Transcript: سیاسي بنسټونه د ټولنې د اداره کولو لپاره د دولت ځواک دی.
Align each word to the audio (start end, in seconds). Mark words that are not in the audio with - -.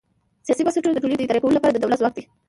سیاسي 0.45 0.61
بنسټونه 0.65 0.93
د 0.95 0.99
ټولنې 1.03 1.17
د 1.17 1.21
اداره 1.25 1.41
کولو 1.41 1.57
لپاره 1.57 1.71
د 1.73 1.79
دولت 1.83 1.97
ځواک 2.01 2.13
دی. 2.15 2.23